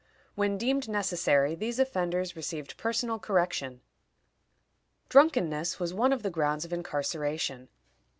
[0.33, 3.81] When deemed necessary, these offenders received personal correction.
[5.09, 7.69] Drunkenness was one of the grounds of incarceration.